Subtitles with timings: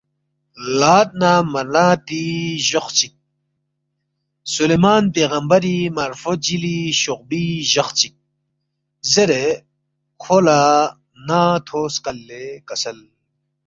[0.79, 2.25] لات نہ مناتی
[2.67, 3.13] جخ چِک،
[4.53, 8.13] سُلیمان پیغمبری مارفو جِلی شوقبُوی جخ چِک
[9.11, 9.43] زیرے
[10.21, 10.61] کھو لہ
[11.27, 12.97] نا تھو سکل لے کسل